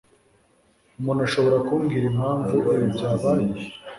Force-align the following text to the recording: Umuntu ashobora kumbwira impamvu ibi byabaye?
Umuntu 0.99 1.21
ashobora 1.27 1.57
kumbwira 1.67 2.05
impamvu 2.11 2.53
ibi 2.73 2.85
byabaye? 2.95 3.49